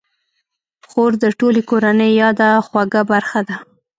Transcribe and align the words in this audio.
خور 0.89 1.11
د 1.23 1.25
ټولې 1.39 1.61
کورنۍ 1.69 2.11
یاده 2.21 2.49
خوږه 2.67 3.01
برخه 3.11 3.39
ده. 3.47 3.57